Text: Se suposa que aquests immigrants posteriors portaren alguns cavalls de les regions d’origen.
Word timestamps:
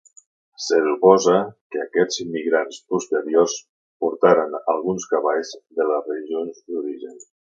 Se 0.67 0.77
suposa 0.85 1.35
que 1.73 1.81
aquests 1.83 2.23
immigrants 2.23 2.79
posteriors 2.93 3.59
portaren 4.05 4.57
alguns 4.75 5.07
cavalls 5.13 5.55
de 5.81 5.89
les 5.93 6.11
regions 6.15 6.65
d’origen. 6.73 7.25